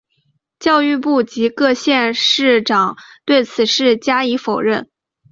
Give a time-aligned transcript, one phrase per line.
[0.57, 4.89] 教育部及各县市长对此事加以否认。